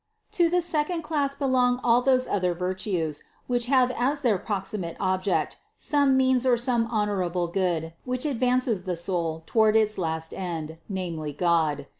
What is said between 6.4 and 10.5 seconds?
or some honorable good, which advances the soul toward its last